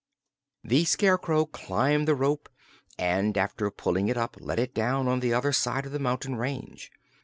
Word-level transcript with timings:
The 0.63 0.83
Scarecrow 0.85 1.45
climbed 1.45 2.07
the 2.07 2.15
rope 2.15 2.49
and, 2.97 3.37
after 3.37 3.69
pulling 3.69 4.07
it 4.07 4.17
up, 4.17 4.35
let 4.39 4.57
it 4.57 4.73
down 4.73 5.07
on 5.07 5.19
the 5.19 5.31
other 5.31 5.51
side 5.51 5.85
of 5.85 5.91
the 5.91 5.99
mountain 5.99 6.37
range. 6.37 6.91